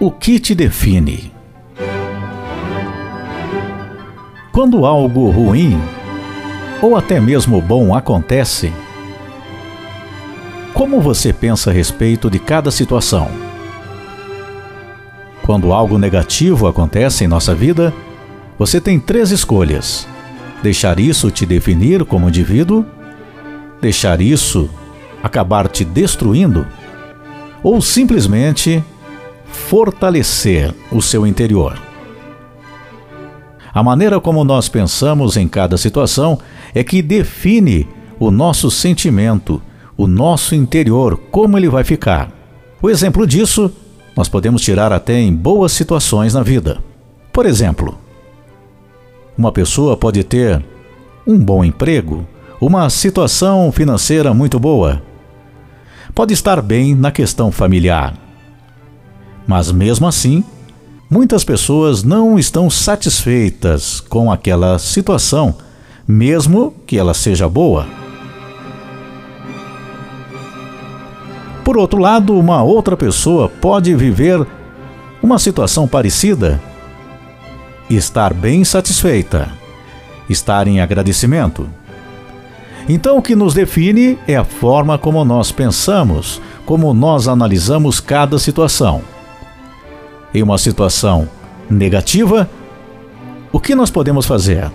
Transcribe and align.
O 0.00 0.12
que 0.12 0.38
te 0.38 0.54
define? 0.54 1.32
Quando 4.52 4.86
algo 4.86 5.28
ruim 5.28 5.76
ou 6.80 6.96
até 6.96 7.18
mesmo 7.18 7.60
bom 7.60 7.92
acontece, 7.92 8.72
como 10.72 11.00
você 11.00 11.32
pensa 11.32 11.70
a 11.70 11.72
respeito 11.72 12.30
de 12.30 12.38
cada 12.38 12.70
situação? 12.70 13.28
Quando 15.42 15.72
algo 15.72 15.98
negativo 15.98 16.68
acontece 16.68 17.24
em 17.24 17.28
nossa 17.28 17.52
vida, 17.52 17.92
você 18.56 18.80
tem 18.80 19.00
três 19.00 19.32
escolhas: 19.32 20.06
deixar 20.62 21.00
isso 21.00 21.28
te 21.28 21.44
definir 21.44 22.04
como 22.04 22.28
indivíduo, 22.28 22.86
deixar 23.80 24.20
isso 24.20 24.70
acabar 25.24 25.66
te 25.66 25.84
destruindo, 25.84 26.64
ou 27.64 27.82
simplesmente 27.82 28.80
fortalecer 29.66 30.74
o 30.90 31.02
seu 31.02 31.26
interior. 31.26 31.78
A 33.74 33.82
maneira 33.82 34.20
como 34.20 34.44
nós 34.44 34.68
pensamos 34.68 35.36
em 35.36 35.46
cada 35.46 35.76
situação 35.76 36.38
é 36.74 36.82
que 36.82 37.02
define 37.02 37.86
o 38.18 38.30
nosso 38.30 38.70
sentimento, 38.70 39.60
o 39.96 40.06
nosso 40.06 40.54
interior, 40.54 41.16
como 41.30 41.58
ele 41.58 41.68
vai 41.68 41.84
ficar. 41.84 42.30
O 42.80 42.88
exemplo 42.88 43.26
disso 43.26 43.70
nós 44.16 44.28
podemos 44.28 44.62
tirar 44.62 44.92
até 44.92 45.20
em 45.20 45.32
boas 45.32 45.72
situações 45.72 46.34
na 46.34 46.42
vida. 46.42 46.78
Por 47.32 47.46
exemplo, 47.46 47.98
uma 49.36 49.52
pessoa 49.52 49.96
pode 49.96 50.24
ter 50.24 50.64
um 51.26 51.38
bom 51.38 51.64
emprego, 51.64 52.26
uma 52.60 52.88
situação 52.90 53.70
financeira 53.70 54.34
muito 54.34 54.58
boa, 54.58 55.02
pode 56.14 56.34
estar 56.34 56.60
bem 56.60 56.94
na 56.94 57.12
questão 57.12 57.52
familiar. 57.52 58.27
Mas 59.48 59.72
mesmo 59.72 60.06
assim, 60.06 60.44
muitas 61.08 61.42
pessoas 61.42 62.04
não 62.04 62.38
estão 62.38 62.68
satisfeitas 62.68 63.98
com 63.98 64.30
aquela 64.30 64.78
situação, 64.78 65.54
mesmo 66.06 66.74
que 66.86 66.98
ela 66.98 67.14
seja 67.14 67.48
boa. 67.48 67.86
Por 71.64 71.78
outro 71.78 71.98
lado, 71.98 72.38
uma 72.38 72.62
outra 72.62 72.94
pessoa 72.94 73.48
pode 73.48 73.94
viver 73.94 74.46
uma 75.22 75.38
situação 75.38 75.88
parecida 75.88 76.60
estar 77.88 78.34
bem 78.34 78.64
satisfeita, 78.64 79.48
estar 80.28 80.68
em 80.68 80.78
agradecimento. 80.78 81.66
Então, 82.86 83.16
o 83.16 83.22
que 83.22 83.34
nos 83.34 83.54
define 83.54 84.18
é 84.28 84.36
a 84.36 84.44
forma 84.44 84.98
como 84.98 85.24
nós 85.24 85.50
pensamos, 85.50 86.38
como 86.66 86.92
nós 86.92 87.28
analisamos 87.28 87.98
cada 87.98 88.38
situação. 88.38 89.02
Em 90.34 90.42
uma 90.42 90.58
situação 90.58 91.28
negativa, 91.70 92.48
o 93.50 93.58
que 93.58 93.74
nós 93.74 93.90
podemos 93.90 94.26
fazer? 94.26 94.70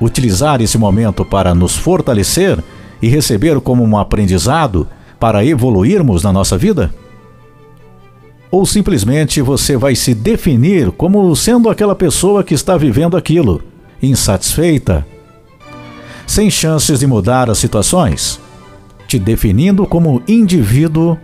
Utilizar 0.00 0.60
esse 0.62 0.78
momento 0.78 1.24
para 1.24 1.54
nos 1.54 1.76
fortalecer 1.76 2.62
e 3.02 3.08
receber 3.08 3.60
como 3.60 3.82
um 3.82 3.98
aprendizado 3.98 4.88
para 5.18 5.44
evoluirmos 5.44 6.22
na 6.22 6.32
nossa 6.32 6.56
vida? 6.56 6.94
Ou 8.50 8.64
simplesmente 8.64 9.42
você 9.42 9.76
vai 9.76 9.94
se 9.94 10.14
definir 10.14 10.90
como 10.92 11.34
sendo 11.34 11.68
aquela 11.68 11.94
pessoa 11.94 12.44
que 12.44 12.54
está 12.54 12.76
vivendo 12.76 13.16
aquilo, 13.16 13.62
insatisfeita, 14.00 15.06
sem 16.26 16.48
chances 16.48 17.00
de 17.00 17.06
mudar 17.06 17.50
as 17.50 17.58
situações, 17.58 18.40
te 19.06 19.18
definindo 19.18 19.86
como 19.86 20.22
indivíduo 20.28 21.18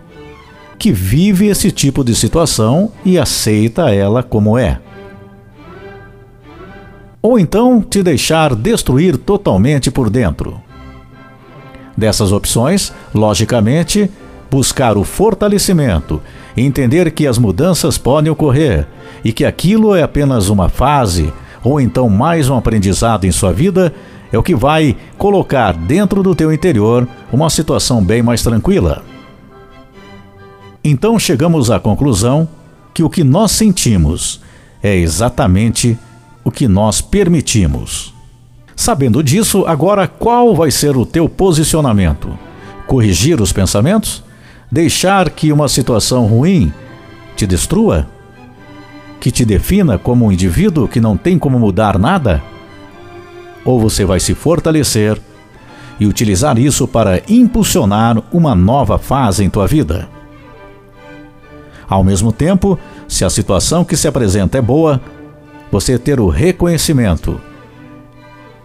que 0.77 0.91
vive 0.91 1.47
esse 1.47 1.71
tipo 1.71 2.03
de 2.03 2.13
situação 2.15 2.91
e 3.03 3.17
aceita 3.17 3.93
ela 3.93 4.21
como 4.21 4.57
é? 4.57 4.79
Ou 7.21 7.39
então 7.39 7.81
te 7.81 8.03
deixar 8.03 8.53
destruir 8.53 9.17
totalmente 9.17 9.89
por 9.89 10.09
dentro? 10.09 10.61
Dessas 11.97 12.31
opções, 12.31 12.93
logicamente, 13.13 14.11
buscar 14.51 14.97
o 14.97 15.03
fortalecimento, 15.03 16.21
entender 16.55 17.11
que 17.11 17.25
as 17.25 17.37
mudanças 17.37 17.97
podem 17.97 18.31
ocorrer 18.31 18.85
e 19.23 19.33
que 19.33 19.43
aquilo 19.43 19.95
é 19.95 20.03
apenas 20.03 20.49
uma 20.49 20.69
fase 20.69 21.33
ou 21.63 21.81
então 21.81 22.07
mais 22.07 22.47
um 22.47 22.55
aprendizado 22.55 23.25
em 23.25 23.31
sua 23.31 23.51
vida 23.51 23.91
é 24.31 24.37
o 24.37 24.43
que 24.43 24.53
vai 24.53 24.95
colocar 25.17 25.73
dentro 25.73 26.21
do 26.21 26.35
teu 26.35 26.53
interior 26.53 27.07
uma 27.31 27.49
situação 27.49 28.03
bem 28.03 28.21
mais 28.21 28.43
tranquila. 28.43 29.03
Então 30.87 31.17
chegamos 31.17 31.71
à 31.71 31.79
conclusão 31.79 32.47
que 32.93 33.01
o 33.01 33.09
que 33.09 33.23
nós 33.23 33.51
sentimos 33.51 34.39
é 34.83 34.95
exatamente 34.95 35.97
o 36.43 36.51
que 36.51 36.67
nós 36.67 37.01
permitimos. 37.01 38.13
Sabendo 38.75 39.23
disso, 39.23 39.65
agora 39.65 40.07
qual 40.07 40.53
vai 40.53 40.69
ser 40.69 40.95
o 40.95 41.03
teu 41.03 41.27
posicionamento? 41.27 42.37
Corrigir 42.85 43.41
os 43.41 43.51
pensamentos? 43.51 44.23
Deixar 44.71 45.31
que 45.31 45.51
uma 45.51 45.67
situação 45.67 46.27
ruim 46.27 46.71
te 47.35 47.47
destrua? 47.47 48.05
Que 49.19 49.31
te 49.31 49.43
defina 49.43 49.97
como 49.97 50.25
um 50.25 50.31
indivíduo 50.31 50.87
que 50.87 51.01
não 51.01 51.17
tem 51.17 51.39
como 51.39 51.57
mudar 51.57 51.97
nada? 51.97 52.43
Ou 53.65 53.79
você 53.79 54.05
vai 54.05 54.19
se 54.19 54.35
fortalecer 54.35 55.19
e 55.99 56.05
utilizar 56.05 56.59
isso 56.59 56.87
para 56.87 57.23
impulsionar 57.27 58.21
uma 58.31 58.53
nova 58.53 58.99
fase 58.99 59.43
em 59.43 59.49
tua 59.49 59.65
vida? 59.65 60.13
Ao 61.87 62.03
mesmo 62.03 62.31
tempo, 62.31 62.77
se 63.07 63.23
a 63.23 63.29
situação 63.29 63.85
que 63.85 63.95
se 63.95 64.07
apresenta 64.07 64.57
é 64.57 64.61
boa, 64.61 65.01
você 65.71 65.97
ter 65.97 66.19
o 66.19 66.29
reconhecimento 66.29 67.39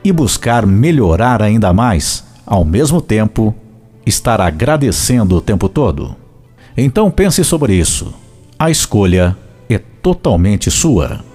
e 0.03 0.13
buscar 0.13 0.67
melhorar 0.67 1.43
ainda 1.43 1.73
mais, 1.73 2.25
ao 2.47 2.65
mesmo 2.65 3.01
tempo 3.01 3.55
estar 4.07 4.41
agradecendo 4.41 5.37
o 5.37 5.41
tempo 5.41 5.69
todo. 5.69 6.17
Então 6.77 7.11
pense 7.11 7.45
sobre 7.45 7.75
isso. 7.75 8.15
A 8.59 8.71
escolha 8.71 9.37
é 9.69 9.79
totalmente 9.79 10.71
sua. 10.71 11.30